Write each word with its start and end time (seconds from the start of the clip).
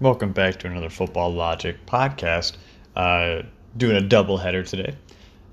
Welcome 0.00 0.30
back 0.30 0.60
to 0.60 0.68
another 0.68 0.90
Football 0.90 1.32
Logic 1.32 1.76
podcast. 1.84 2.56
Uh, 2.94 3.42
doing 3.76 3.96
a 3.96 4.00
double 4.00 4.38
header 4.38 4.62
today. 4.62 4.94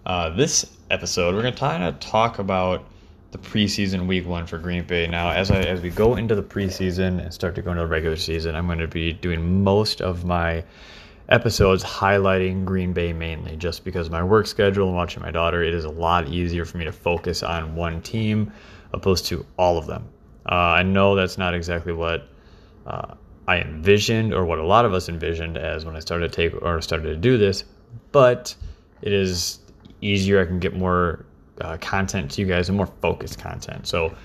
Uh, 0.06 0.30
this 0.30 0.72
episode, 0.92 1.34
we're 1.34 1.42
going 1.42 1.56
to 1.56 1.60
kind 1.60 1.84
of 1.84 2.00
talk 2.00 2.38
about 2.38 2.86
the 3.32 3.40
preseason 3.40 4.06
week 4.06 4.28
one 4.28 4.46
for 4.46 4.60
Green 4.60 4.86
Bay. 4.86 5.08
Now, 5.08 5.32
as 5.32 5.50
I 5.50 5.62
as 5.62 5.82
we 5.82 5.90
go 5.90 6.16
into 6.16 6.36
the 6.36 6.44
preseason 6.44 7.20
and 7.20 7.34
start 7.34 7.56
to 7.56 7.64
go 7.64 7.72
into 7.72 7.82
the 7.82 7.88
regular 7.88 8.18
season, 8.18 8.54
I'm 8.54 8.68
going 8.68 8.78
to 8.78 8.88
be 8.88 9.14
doing 9.14 9.64
most 9.64 10.00
of 10.00 10.26
my 10.26 10.64
episodes 11.28 11.84
highlighting 11.84 12.66
Green 12.66 12.94
Bay 12.94 13.14
mainly, 13.14 13.58
just 13.58 13.84
because 13.84 14.12
my 14.12 14.22
work 14.22 14.46
schedule 14.46 14.86
and 14.86 14.96
watching 14.96 15.24
my 15.24 15.32
daughter, 15.32 15.64
it 15.64 15.74
is 15.74 15.86
a 15.86 15.90
lot 15.90 16.30
easier 16.30 16.66
for 16.66 16.78
me 16.78 16.86
to 16.86 16.92
focus 16.92 17.42
on 17.42 17.74
one 17.74 18.00
team 18.00 18.54
opposed 18.94 19.26
to 19.26 19.44
all 19.58 19.80
of 19.80 19.88
them. 19.88 20.08
Uh, 20.48 20.54
I 20.54 20.84
know 20.84 21.16
that's 21.16 21.40
not 21.40 21.56
exactly 21.56 21.94
what 21.94 22.28
uh, 22.86 23.16
I 23.48 23.60
envisioned 23.60 24.34
or 24.34 24.46
what 24.46 24.60
a 24.60 24.66
lot 24.66 24.86
of 24.86 24.94
us 24.94 25.08
envisioned 25.10 25.58
as 25.58 25.86
when 25.86 25.96
I 25.96 26.00
started 26.00 26.32
to 26.32 26.36
take 26.36 26.62
or 26.62 26.82
started 26.82 27.10
to 27.10 27.16
do 27.16 27.38
this, 27.38 27.64
but 28.12 28.56
it 29.02 29.14
is 29.14 29.60
easier. 30.02 30.42
I 30.42 30.46
can 30.46 30.60
get 30.60 30.76
more 30.76 31.26
uh, 31.62 31.78
content 31.78 32.32
to 32.32 32.42
you 32.42 32.48
guys 32.48 32.70
and 32.70 32.78
more 32.78 32.88
focused 33.02 33.40
content. 33.40 33.88
So, 33.88 34.16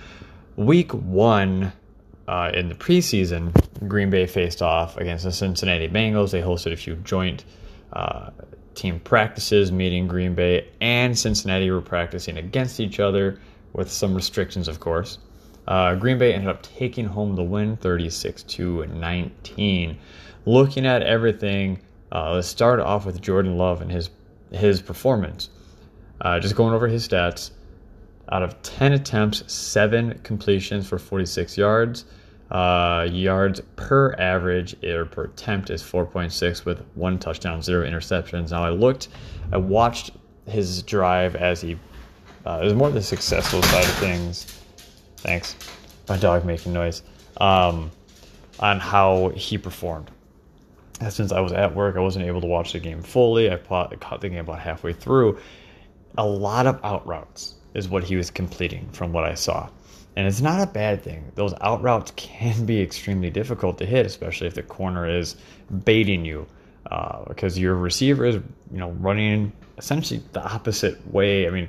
week 0.57 0.93
one 0.93 1.73
uh, 2.27 2.51
in 2.55 2.69
the 2.69 2.75
preseason, 2.75 3.53
Green 3.89 4.11
Bay 4.11 4.27
faced 4.27 4.63
off 4.63 4.97
against 4.97 5.25
the 5.25 5.33
Cincinnati 5.33 5.89
Bengals. 5.89 6.31
They 6.31 6.41
hosted 6.41 6.73
a 6.73 6.77
few 6.77 6.97
joint 6.97 7.45
uh, 7.93 8.31
team 8.75 9.01
practices, 9.01 9.71
meeting 9.71 10.07
Green 10.09 10.35
Bay 10.35 10.69
and 10.81 11.19
Cincinnati 11.19 11.71
were 11.71 11.81
practicing 11.81 12.39
against 12.39 12.81
each 12.81 13.01
other 13.01 13.39
with 13.73 13.91
some 13.91 14.15
restrictions, 14.15 14.69
of 14.69 14.81
course. 14.81 15.19
Uh, 15.67 15.95
Green 15.95 16.19
Bay 16.19 16.33
ended 16.35 16.49
up 16.49 16.63
taking 16.63 17.07
home 17.07 17.37
the 17.37 17.43
win 17.43 17.77
36 17.77 18.43
to 18.45 18.87
19. 18.87 19.99
Looking 20.47 20.87
at 20.87 21.03
everything, 21.03 21.81
uh, 22.13 22.35
let's 22.35 22.49
start 22.49 22.81
off 22.81 23.07
with 23.07 23.21
Jordan 23.21 23.57
Love 23.57 23.83
and 23.83 23.91
his 23.91 24.11
his 24.51 24.83
performance. 24.83 25.49
Uh, 26.21 26.41
just 26.41 26.57
going 26.57 26.75
over 26.75 26.89
his 26.89 27.07
stats. 27.07 27.53
Out 28.33 28.43
of 28.43 28.61
10 28.63 28.93
attempts, 28.93 29.51
7 29.53 30.21
completions 30.23 30.89
for 30.89 30.99
46 30.99 31.57
yards. 31.57 32.05
Uh, 32.51 33.07
yards 33.11 33.61
per 33.77 34.13
average 34.15 34.75
or 34.85 35.05
per 35.05 35.25
attempt 35.25 35.71
is 35.71 35.83
4.6 35.83 36.65
with 36.65 36.85
one 36.95 37.19
touchdown, 37.19 37.63
zero 37.63 37.89
interceptions. 37.89 38.51
Now 38.51 38.65
I 38.65 38.71
looked, 38.71 39.09
I 39.53 39.57
watched 39.57 40.11
his 40.47 40.83
drive 40.83 41.37
as 41.37 41.61
he, 41.61 41.79
uh, 42.45 42.59
it 42.61 42.65
was 42.65 42.75
more 42.75 42.91
the 42.91 43.03
successful 43.03 43.63
side 43.63 43.85
of 43.85 43.95
things 43.95 44.61
Thanks. 45.21 45.55
My 46.09 46.17
dog 46.17 46.45
making 46.45 46.73
noise. 46.73 47.03
Um, 47.37 47.91
on 48.59 48.79
how 48.79 49.31
he 49.31 49.59
performed. 49.59 50.11
Since 51.09 51.33
I 51.33 51.41
was 51.41 51.53
at 51.53 51.75
work, 51.75 51.97
I 51.97 52.01
wasn't 52.01 52.27
able 52.27 52.43
to 52.43 52.47
watch 52.47 52.73
the 52.73 52.79
game 52.79 53.03
fully. 53.03 53.51
I 53.51 53.57
caught 53.57 53.91
the 54.21 54.29
game 54.29 54.39
about 54.39 54.61
halfway 54.61 54.93
through. 54.93 55.39
A 56.19 56.27
lot 56.27 56.67
of 56.67 56.79
out 56.85 57.07
routes 57.07 57.55
is 57.73 57.89
what 57.89 58.05
he 58.05 58.17
was 58.17 58.31
completing 58.31 58.89
from 58.93 59.13
what 59.13 59.25
I 59.25 59.35
saw. 59.35 59.69
And 60.17 60.27
it's 60.27 60.41
not 60.41 60.61
a 60.61 60.67
bad 60.67 61.03
thing. 61.03 61.33
Those 61.37 61.55
out 61.61 61.83
routes 61.83 62.13
can 62.17 62.67
be 62.67 62.83
extremely 62.83 63.31
difficult 63.31 63.79
to 63.79 63.87
hit, 63.87 64.05
especially 64.05 64.47
if 64.47 64.55
the 64.55 64.63
corner 64.63 65.09
is 65.09 65.37
baiting 65.85 66.25
you. 66.25 66.47
Uh, 66.91 67.25
because 67.29 67.59
your 67.59 67.77
receiver 67.77 68.27
is, 68.27 68.37
you 68.37 68.79
know, 68.79 68.91
running 68.93 69.53
essentially 69.79 70.23
the 70.33 70.43
opposite 70.43 70.99
way. 71.13 71.47
I 71.47 71.51
mean, 71.51 71.69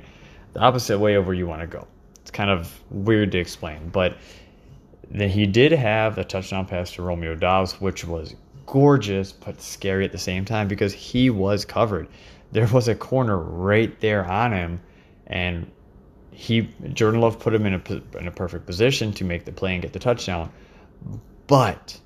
the 0.52 0.60
opposite 0.60 0.98
way 0.98 1.14
of 1.14 1.26
where 1.26 1.34
you 1.34 1.46
want 1.46 1.60
to 1.60 1.66
go 1.66 1.86
kind 2.32 2.50
of 2.50 2.80
weird 2.90 3.32
to 3.32 3.38
explain, 3.38 3.88
but 3.88 4.16
then 5.10 5.28
he 5.28 5.46
did 5.46 5.72
have 5.72 6.16
a 6.18 6.24
touchdown 6.24 6.66
pass 6.66 6.92
to 6.92 7.02
Romeo 7.02 7.34
Doubs, 7.34 7.80
which 7.80 8.04
was 8.04 8.34
gorgeous 8.66 9.32
but 9.32 9.60
scary 9.60 10.04
at 10.04 10.12
the 10.12 10.18
same 10.18 10.44
time 10.44 10.68
because 10.68 10.92
he 10.92 11.28
was 11.28 11.64
covered. 11.64 12.08
There 12.52 12.66
was 12.66 12.88
a 12.88 12.94
corner 12.94 13.36
right 13.36 13.98
there 14.00 14.24
on 14.24 14.52
him, 14.52 14.80
and 15.26 15.70
he 16.30 16.62
Jordan 16.94 17.20
Love 17.20 17.38
put 17.38 17.54
him 17.54 17.66
in 17.66 17.74
a 17.74 18.18
in 18.18 18.26
a 18.26 18.30
perfect 18.30 18.66
position 18.66 19.12
to 19.14 19.24
make 19.24 19.44
the 19.44 19.52
play 19.52 19.74
and 19.74 19.82
get 19.82 19.92
the 19.92 19.98
touchdown, 19.98 20.50
but 21.46 21.98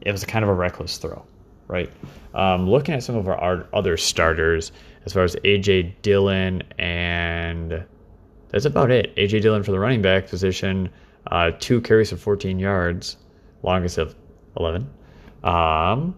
it 0.00 0.12
was 0.12 0.24
kind 0.24 0.44
of 0.44 0.48
a 0.48 0.54
reckless 0.54 0.96
throw, 0.98 1.24
right? 1.66 1.90
Um, 2.34 2.68
looking 2.68 2.94
at 2.94 3.02
some 3.02 3.16
of 3.16 3.28
our 3.28 3.66
other 3.72 3.96
starters, 3.96 4.72
as 5.04 5.12
far 5.12 5.24
as 5.24 5.34
AJ 5.36 5.94
Dillon 6.02 6.62
and 6.78 7.84
that's 8.50 8.64
about 8.64 8.90
it. 8.90 9.14
AJ 9.16 9.42
Dillon 9.42 9.62
for 9.62 9.72
the 9.72 9.78
running 9.78 10.02
back 10.02 10.28
position, 10.28 10.90
uh, 11.26 11.52
two 11.58 11.80
carries 11.80 12.10
for 12.10 12.16
14 12.16 12.58
yards, 12.58 13.16
longest 13.62 13.98
of 13.98 14.14
11. 14.56 14.88
Um, 15.44 16.16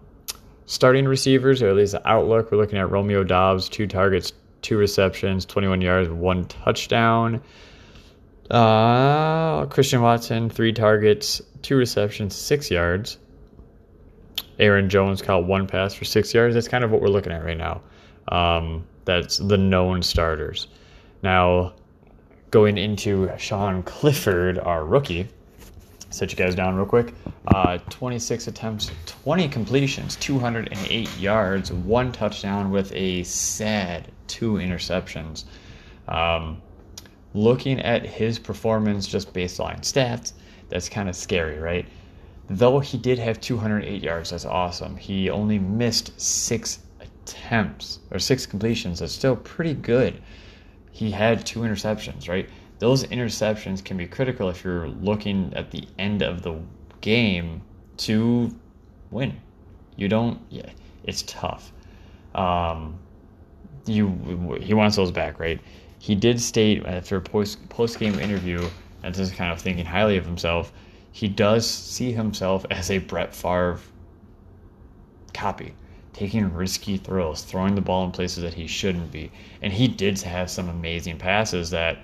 starting 0.66 1.06
receivers, 1.06 1.62
or 1.62 1.68
at 1.68 1.76
least 1.76 1.92
the 1.92 2.08
outlook, 2.08 2.50
we're 2.50 2.58
looking 2.58 2.78
at 2.78 2.90
Romeo 2.90 3.24
Doubs, 3.24 3.68
two 3.68 3.86
targets, 3.86 4.32
two 4.62 4.76
receptions, 4.76 5.44
21 5.44 5.80
yards, 5.80 6.08
one 6.08 6.44
touchdown. 6.46 7.42
Uh, 8.50 9.66
Christian 9.66 10.02
Watson, 10.02 10.50
three 10.50 10.72
targets, 10.72 11.40
two 11.62 11.76
receptions, 11.76 12.34
six 12.34 12.70
yards. 12.70 13.18
Aaron 14.58 14.88
Jones 14.88 15.22
caught 15.22 15.44
one 15.44 15.66
pass 15.66 15.94
for 15.94 16.04
six 16.04 16.32
yards. 16.34 16.54
That's 16.54 16.68
kind 16.68 16.84
of 16.84 16.90
what 16.90 17.00
we're 17.00 17.08
looking 17.08 17.32
at 17.32 17.44
right 17.44 17.56
now. 17.56 17.82
Um, 18.28 18.86
that's 19.04 19.38
the 19.38 19.58
known 19.58 20.02
starters. 20.02 20.68
Now, 21.22 21.74
going 22.52 22.76
into 22.76 23.30
Sean 23.38 23.82
Clifford, 23.82 24.58
our 24.58 24.84
rookie. 24.84 25.26
Set 26.10 26.30
you 26.30 26.36
guys 26.36 26.54
down 26.54 26.76
real 26.76 26.84
quick. 26.84 27.14
Uh, 27.46 27.78
26 27.88 28.46
attempts, 28.46 28.90
20 29.06 29.48
completions, 29.48 30.16
208 30.16 31.18
yards, 31.18 31.72
one 31.72 32.12
touchdown 32.12 32.70
with 32.70 32.92
a 32.92 33.22
sad 33.22 34.12
two 34.26 34.52
interceptions. 34.54 35.44
Um, 36.08 36.60
looking 37.32 37.80
at 37.80 38.04
his 38.04 38.38
performance, 38.38 39.06
just 39.06 39.32
baseline 39.32 39.80
stats, 39.80 40.34
that's 40.68 40.90
kind 40.90 41.08
of 41.08 41.16
scary, 41.16 41.58
right? 41.58 41.86
Though 42.50 42.80
he 42.80 42.98
did 42.98 43.18
have 43.18 43.40
208 43.40 44.02
yards, 44.02 44.28
that's 44.28 44.44
awesome. 44.44 44.94
He 44.98 45.30
only 45.30 45.58
missed 45.58 46.20
six 46.20 46.80
attempts 47.00 48.00
or 48.10 48.18
six 48.18 48.44
completions. 48.44 48.98
That's 48.98 49.14
still 49.14 49.36
pretty 49.36 49.72
good 49.72 50.20
he 50.92 51.10
had 51.10 51.44
two 51.44 51.60
interceptions, 51.60 52.28
right? 52.28 52.48
Those 52.78 53.04
interceptions 53.04 53.82
can 53.82 53.96
be 53.96 54.06
critical 54.06 54.48
if 54.50 54.62
you're 54.62 54.88
looking 54.88 55.52
at 55.56 55.70
the 55.70 55.88
end 55.98 56.22
of 56.22 56.42
the 56.42 56.60
game 57.00 57.62
to 57.98 58.54
win. 59.10 59.40
You 59.96 60.08
don't, 60.08 60.38
yeah, 60.50 60.70
it's 61.04 61.22
tough. 61.22 61.72
Um, 62.34 62.98
you 63.86 64.58
he 64.60 64.74
wants 64.74 64.96
those 64.96 65.10
back, 65.10 65.40
right? 65.40 65.60
He 65.98 66.14
did 66.14 66.40
state 66.40 66.84
after 66.86 67.16
a 67.16 67.20
post 67.20 67.68
post 67.68 67.98
game 67.98 68.18
interview, 68.18 68.68
and 69.02 69.14
just 69.14 69.34
kind 69.34 69.50
of 69.52 69.60
thinking 69.60 69.84
highly 69.84 70.16
of 70.16 70.24
himself. 70.24 70.72
He 71.10 71.28
does 71.28 71.68
see 71.68 72.12
himself 72.12 72.64
as 72.70 72.90
a 72.90 72.98
Brett 72.98 73.34
Favre 73.34 73.80
copy 75.34 75.74
taking 76.12 76.52
risky 76.52 76.96
throws, 76.96 77.42
throwing 77.42 77.74
the 77.74 77.80
ball 77.80 78.04
in 78.04 78.10
places 78.10 78.42
that 78.42 78.54
he 78.54 78.66
shouldn't 78.66 79.10
be. 79.10 79.30
And 79.62 79.72
he 79.72 79.88
did 79.88 80.20
have 80.20 80.50
some 80.50 80.68
amazing 80.68 81.18
passes 81.18 81.70
that, 81.70 81.98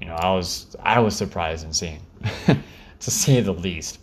you 0.00 0.06
know, 0.06 0.14
I 0.14 0.32
was 0.32 0.76
I 0.82 1.00
was 1.00 1.16
surprised 1.16 1.64
in 1.64 1.72
seeing, 1.72 2.00
to 2.46 3.10
say 3.10 3.40
the 3.40 3.52
least. 3.52 3.98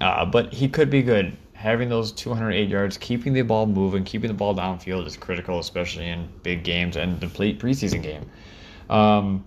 Uh, 0.00 0.24
but 0.24 0.52
he 0.52 0.68
could 0.68 0.90
be 0.90 1.02
good. 1.02 1.36
Having 1.52 1.90
those 1.90 2.10
208 2.12 2.68
yards, 2.68 2.98
keeping 2.98 3.32
the 3.32 3.42
ball 3.42 3.66
moving, 3.66 4.02
keeping 4.02 4.26
the 4.26 4.34
ball 4.34 4.54
downfield 4.54 5.06
is 5.06 5.16
critical, 5.16 5.60
especially 5.60 6.08
in 6.08 6.28
big 6.42 6.64
games 6.64 6.96
and 6.96 7.20
the 7.20 7.28
plate 7.28 7.60
preseason 7.60 8.02
game. 8.02 8.28
Um, 8.90 9.44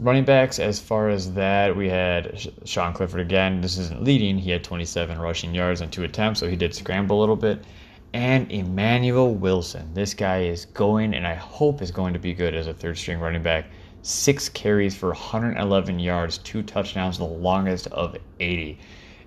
running 0.00 0.24
backs, 0.24 0.58
as 0.58 0.80
far 0.80 1.08
as 1.08 1.32
that, 1.34 1.76
we 1.76 1.88
had 1.88 2.52
Sean 2.64 2.92
Clifford 2.92 3.20
again. 3.20 3.60
This 3.60 3.78
isn't 3.78 4.02
leading. 4.02 4.38
He 4.38 4.50
had 4.50 4.64
27 4.64 5.18
rushing 5.18 5.54
yards 5.54 5.82
on 5.82 5.90
two 5.90 6.04
attempts, 6.04 6.40
so 6.40 6.48
he 6.48 6.56
did 6.56 6.74
scramble 6.74 7.18
a 7.18 7.20
little 7.20 7.36
bit 7.36 7.64
and 8.12 8.50
Emmanuel 8.50 9.34
Wilson. 9.34 9.92
This 9.94 10.14
guy 10.14 10.42
is 10.42 10.64
going, 10.64 11.14
and 11.14 11.26
I 11.26 11.34
hope 11.34 11.80
is 11.82 11.90
going 11.90 12.12
to 12.12 12.18
be 12.18 12.34
good 12.34 12.54
as 12.54 12.66
a 12.66 12.74
third 12.74 12.98
string 12.98 13.20
running 13.20 13.42
back. 13.42 13.66
Six 14.02 14.48
carries 14.48 14.96
for 14.96 15.10
111 15.10 15.98
yards, 15.98 16.38
two 16.38 16.62
touchdowns, 16.62 17.18
the 17.18 17.24
longest 17.24 17.86
of 17.88 18.16
80. 18.40 18.78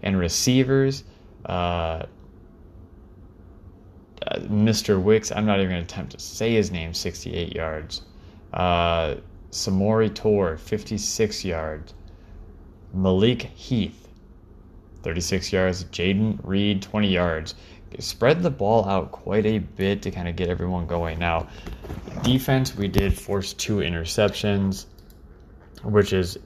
And 0.02 0.18
receivers, 0.18 1.04
uh, 1.46 2.04
uh, 4.26 4.40
Mr. 4.40 5.02
Wicks, 5.02 5.32
I'm 5.32 5.46
not 5.46 5.60
even 5.60 5.70
going 5.70 5.86
to 5.86 5.94
attempt 5.94 6.14
to 6.14 6.20
say 6.20 6.54
his 6.54 6.72
name, 6.72 6.94
68 6.94 7.54
yards. 7.54 8.02
Uh, 8.52 9.16
Samori 9.54 10.10
Toure, 10.10 10.58
56 10.60 11.46
yards. 11.46 11.94
Malik 12.94 13.44
Heath, 13.56 14.08
36 15.04 15.54
yards. 15.54 15.84
Jayden 15.86 16.40
Reed, 16.44 16.82
20 16.82 17.08
yards 17.08 17.56
spread 18.00 18.42
the 18.42 18.50
ball 18.50 18.86
out 18.86 19.12
quite 19.12 19.46
a 19.46 19.60
bit 19.60 20.02
to 20.02 20.12
kind 20.12 20.28
of 20.28 20.36
get 20.36 20.50
everyone 20.50 20.88
going. 20.88 21.20
Now, 21.20 21.48
defense, 22.24 22.76
we 22.76 22.88
did 22.88 23.18
force 23.18 23.54
two 23.54 23.78
interceptions, 23.78 24.86
which 25.84 26.14
is 26.14 26.38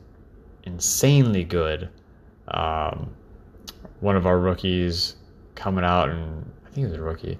insanely 0.63 1.44
good. 1.44 1.89
Um, 2.50 3.09
one 4.00 4.15
of 4.15 4.25
our 4.25 4.39
rookies 4.39 5.15
coming 5.56 5.83
out 5.83 6.09
and 6.09 6.51
I 6.65 6.69
think 6.69 6.86
it 6.88 6.89
was 6.89 7.00
a 7.00 7.01
rookie 7.01 7.39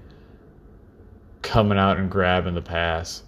coming 1.42 1.78
out 1.78 1.98
and 1.98 2.10
grabbing 2.10 2.56
the 2.56 2.62
pass, 2.62 3.24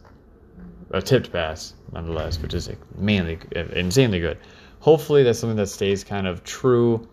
a 0.91 1.01
tipped 1.01 1.31
pass 1.31 1.73
nonetheless, 1.91 2.41
which 2.41 2.53
is 2.53 2.69
mainly 2.95 3.39
insanely 3.73 4.19
good. 4.19 4.37
Hopefully, 4.79 5.23
that's 5.23 5.39
something 5.39 5.57
that 5.57 5.67
stays 5.67 6.03
kind 6.03 6.27
of 6.27 6.43
true. 6.43 7.07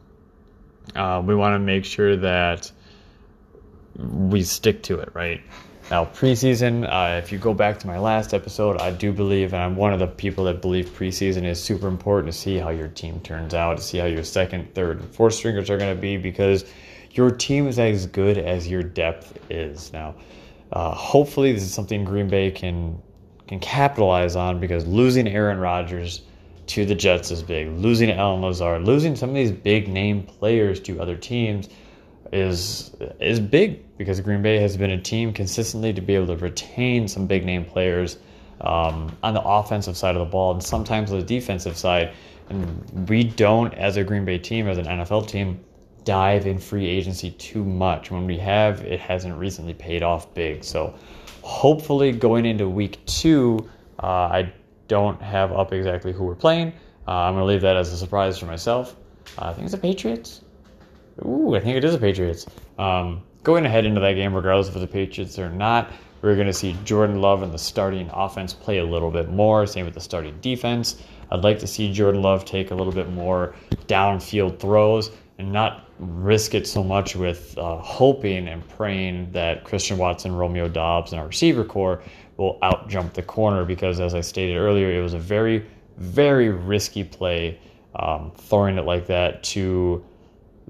Uh, 0.95 1.23
we 1.25 1.35
want 1.35 1.55
to 1.55 1.59
make 1.59 1.85
sure 1.85 2.17
that 2.17 2.71
we 3.97 4.43
stick 4.43 4.83
to 4.85 5.01
it, 5.01 5.11
right? 5.15 5.41
Now, 5.91 6.05
preseason, 6.05 6.85
uh, 6.85 7.19
if 7.19 7.31
you 7.31 7.39
go 7.39 7.55
back 7.55 7.79
to 7.81 7.87
my 7.87 7.99
last 7.99 8.35
episode, 8.35 8.81
I 8.81 8.91
do 8.91 9.13
believe, 9.13 9.53
and 9.53 9.63
I'm 9.63 9.77
one 9.77 9.93
of 9.93 10.01
the 10.01 10.09
people 10.09 10.45
that 10.45 10.61
believe 10.61 10.87
preseason 10.87 11.45
is 11.45 11.63
super 11.63 11.87
important 11.87 12.33
to 12.33 12.39
see 12.39 12.57
how 12.57 12.71
your 12.71 12.89
team 12.89 13.21
turns 13.21 13.55
out, 13.55 13.77
to 13.77 13.83
see 13.83 13.99
how 13.99 14.07
your 14.07 14.25
second, 14.25 14.75
third, 14.75 15.01
and 15.01 15.15
fourth 15.15 15.35
stringers 15.35 15.71
are 15.71 15.79
going 15.79 15.95
to 15.95 16.01
be 16.01 16.17
because 16.17 16.65
your 17.13 17.31
team 17.31 17.69
is 17.69 17.79
as 17.79 18.07
good 18.07 18.37
as 18.37 18.67
your 18.67 18.83
depth 18.83 19.39
is. 19.49 19.93
Now, 19.93 20.17
uh, 20.73 20.93
hopefully, 20.93 21.53
this 21.53 21.63
is 21.63 21.73
something 21.73 22.05
Green 22.05 22.29
Bay 22.29 22.51
can 22.51 23.01
can 23.47 23.61
capitalize 23.61 24.37
on 24.37 24.61
because 24.61 24.87
losing 24.87 25.29
Aaron 25.29 25.59
Rodgers 25.59 26.23
to 26.69 26.85
the 26.85 26.95
Jets 26.95 27.31
is 27.31 27.43
big. 27.43 27.69
Losing 27.69 28.11
Allen 28.11 28.43
Lazard, 28.43 28.85
losing 28.85 29.15
some 29.15 29.31
of 29.31 29.35
these 29.35 29.53
big 29.53 29.89
name 29.89 30.23
players 30.23 30.81
to 30.81 31.01
other 31.01 31.17
teams 31.17 31.69
is 32.33 32.91
is 33.21 33.39
big 33.39 33.97
because 33.97 34.21
Green 34.21 34.43
Bay 34.43 34.59
has 34.59 34.77
been 34.77 34.91
a 34.91 35.01
team 35.01 35.33
consistently 35.33 35.93
to 35.93 36.01
be 36.01 36.15
able 36.17 36.27
to 36.27 36.37
retain 36.37 37.07
some 37.07 37.27
big 37.27 37.45
name 37.45 37.65
players 37.65 38.19
um, 38.61 39.17
on 39.23 39.35
the 39.35 39.43
offensive 39.43 39.97
side 39.97 40.17
of 40.17 40.21
the 40.21 40.31
ball 40.31 40.53
and 40.53 40.63
sometimes 40.63 41.11
the 41.11 41.23
defensive 41.23 41.77
side. 41.77 42.13
And 42.49 43.09
we 43.09 43.25
don't, 43.25 43.75
as 43.75 43.97
a 43.97 44.05
Green 44.05 44.25
Bay 44.25 44.39
team, 44.39 44.69
as 44.69 44.79
an 44.79 44.87
NFL 44.87 45.29
team, 45.29 45.61
dive 46.05 46.47
in 46.47 46.59
free 46.59 46.87
agency 46.87 47.33
too 47.33 47.65
much. 47.65 48.11
When 48.11 48.27
we 48.27 48.39
have, 48.39 48.81
it 48.83 49.01
hasn't 49.01 49.37
recently 49.37 49.75
paid 49.75 50.03
off 50.03 50.33
big. 50.35 50.63
So 50.63 50.95
hopefully, 51.47 52.11
going 52.11 52.45
into 52.45 52.69
week 52.69 52.99
two, 53.07 53.71
uh, 54.03 54.07
I 54.07 54.53
don't 54.89 55.23
have 55.23 55.53
up 55.53 55.73
exactly 55.73 56.13
who 56.13 56.25
we're 56.25 56.35
playing. 56.35 56.73
Uh, 57.07 57.13
I'm 57.13 57.35
going 57.35 57.43
to 57.43 57.47
leave 57.47 57.61
that 57.61 57.77
as 57.77 57.93
a 57.93 57.97
surprise 57.97 58.37
for 58.37 58.47
myself. 58.47 58.97
Uh, 59.39 59.47
I 59.47 59.53
think 59.53 59.67
it's 59.67 59.73
the 59.73 59.79
Patriots. 59.79 60.43
Ooh, 61.25 61.55
I 61.55 61.61
think 61.61 61.77
it 61.77 61.85
is 61.85 61.93
the 61.93 62.01
Patriots. 62.01 62.47
Um, 62.81 63.23
going 63.45 63.65
ahead 63.65 63.87
into 63.87 64.01
that 64.01 64.15
game, 64.15 64.35
regardless 64.35 64.67
it's 64.67 64.77
the 64.77 64.89
Patriots 64.89 65.39
or 65.39 65.49
not, 65.49 65.93
we're 66.21 66.35
going 66.35 66.49
to 66.49 66.53
see 66.53 66.77
Jordan 66.85 67.21
Love 67.21 67.45
and 67.45 67.53
the 67.53 67.59
starting 67.59 68.11
offense 68.13 68.53
play 68.53 68.79
a 68.79 68.85
little 68.85 69.13
bit 69.13 69.31
more. 69.31 69.69
Same 69.69 69.85
with 69.85 69.95
the 69.95 70.01
starting 70.01 70.37
defense. 70.41 71.01
I'd 71.31 71.45
like 71.45 71.61
to 71.61 71.69
see 71.69 71.93
Jordan 71.93 72.23
Love 72.23 72.45
take 72.45 72.73
a 72.73 72.75
little 72.75 72.93
bit 72.93 73.09
more 73.13 73.55
downfield 73.87 74.59
throws 74.59 75.13
and 75.39 75.53
not 75.53 75.86
risk 75.99 76.55
it 76.55 76.67
so 76.67 76.83
much 76.83 77.17
with 77.17 77.57
uh, 77.59 77.79
hoping 77.79 78.49
and 78.49 78.67
praying 78.69 79.33
that 79.33 79.65
Christian 79.65 79.99
Watson, 79.99 80.35
Romeo 80.35 80.69
Doubs, 80.69 81.13
and 81.13 81.21
our 81.21 81.27
receiver 81.29 81.65
corps 81.65 82.03
will 82.37 82.59
out 82.63 82.89
jump 82.89 83.15
the 83.15 83.23
corner 83.23 83.65
because, 83.65 84.01
as 84.01 84.15
I 84.15 84.21
stated 84.21 84.57
earlier, 84.57 84.91
it 84.91 85.03
was 85.03 85.15
a 85.15 85.19
very, 85.19 85.65
very 85.97 86.51
risky 86.51 87.05
play 87.05 87.59
um, 87.95 88.33
throwing 88.37 88.77
it 88.77 88.85
like 88.85 89.07
that 89.07 89.43
to 89.45 90.05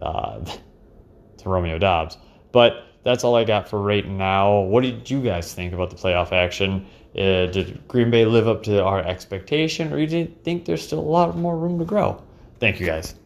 uh, 0.02 0.44
to 1.38 1.48
Romeo 1.48 1.78
Doubs. 1.78 2.18
But 2.52 2.84
that's 3.02 3.24
all 3.24 3.34
I 3.34 3.44
got 3.44 3.68
for 3.68 3.80
right 3.80 4.06
now. 4.06 4.60
What 4.60 4.82
did 4.82 5.10
you 5.10 5.22
guys 5.22 5.52
think 5.52 5.72
about 5.72 5.90
the 5.90 5.96
playoff 5.96 6.32
action? 6.32 6.86
Uh, 7.16 7.46
did 7.46 7.86
Green 7.88 8.10
Bay 8.10 8.24
live 8.26 8.46
up 8.46 8.62
to 8.64 8.82
our 8.82 9.00
expectation, 9.00 9.92
or 9.92 10.04
do 10.06 10.18
you 10.18 10.34
think 10.44 10.66
there's 10.66 10.82
still 10.82 10.98
a 10.98 11.00
lot 11.00 11.36
more 11.36 11.56
room 11.56 11.78
to 11.78 11.84
grow? 11.84 12.22
Thank 12.60 12.78
you 12.78 12.86
guys. 12.86 13.16